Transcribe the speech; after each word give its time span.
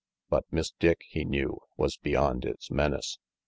But 0.31 0.45
Miss 0.49 0.71
Dick, 0.79 1.03
he 1.07 1.23
knew, 1.25 1.59
was 1.77 1.95
beyond 1.97 2.43
its 2.43 2.71
menace. 2.71 3.19